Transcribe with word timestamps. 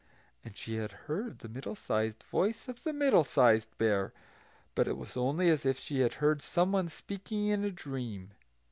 And 0.43 0.57
she 0.57 0.77
had 0.77 0.93
heard 1.05 1.37
the 1.37 1.47
middle 1.47 1.75
sized 1.75 2.23
voice 2.23 2.67
of 2.67 2.81
the 2.81 2.91
Middle 2.91 3.23
sized 3.23 3.77
Bear, 3.77 4.13
but 4.73 4.87
it 4.87 4.97
was 4.97 5.15
only 5.15 5.47
as 5.51 5.63
if 5.63 5.77
she 5.77 5.99
had 5.99 6.15
heard 6.15 6.41
someone 6.41 6.89
speaking 6.89 7.45
in 7.49 7.63
a 7.63 7.69
dream. 7.69 8.31